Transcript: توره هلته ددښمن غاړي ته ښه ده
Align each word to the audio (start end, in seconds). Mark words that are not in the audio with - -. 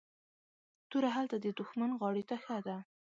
توره 0.89 1.09
هلته 1.17 1.35
ددښمن 1.43 1.91
غاړي 1.99 2.23
ته 2.29 2.35
ښه 2.43 2.57
ده 2.67 2.77